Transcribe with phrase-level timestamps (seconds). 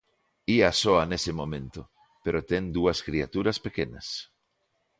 [0.55, 1.81] Ía soa nese momento,
[2.23, 4.07] pero ten dúas criaturas pequenas.